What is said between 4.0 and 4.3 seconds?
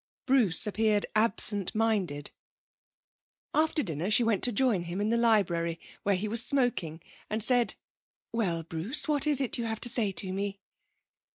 she